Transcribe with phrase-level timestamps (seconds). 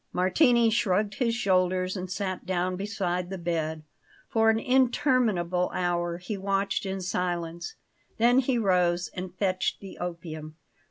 [0.13, 3.83] Martini shrugged his shoulders and sat down beside the bed.
[4.29, 7.75] For an interminable hour he watched in silence;
[8.17, 10.55] then he rose and fetched the opium.